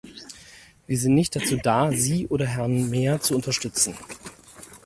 [0.87, 3.93] Wir sind nicht dazu da, Sie oder Herrn Mer zu unterstützen.